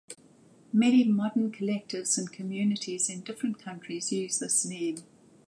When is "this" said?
4.39-4.65